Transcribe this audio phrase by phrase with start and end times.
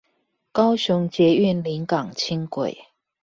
[0.51, 2.75] 高雄捷運臨港輕軌